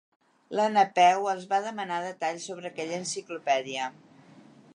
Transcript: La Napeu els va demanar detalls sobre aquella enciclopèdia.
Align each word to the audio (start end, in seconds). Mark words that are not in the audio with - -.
La 0.59 0.63
Napeu 0.77 1.27
els 1.33 1.45
va 1.53 1.59
demanar 1.67 2.01
detalls 2.07 2.49
sobre 2.51 2.73
aquella 2.73 2.99
enciclopèdia. 3.05 3.93